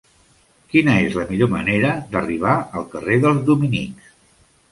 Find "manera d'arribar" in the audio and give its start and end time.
1.51-2.55